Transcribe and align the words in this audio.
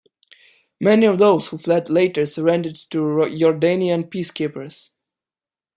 Many 0.79 1.05
of 1.05 1.19
those 1.19 1.49
who 1.49 1.59
fled 1.59 1.87
later 1.87 2.25
surrendered 2.25 2.73
to 2.89 2.97
Jordanian 2.97 4.09
peacekeepers. 4.09 4.89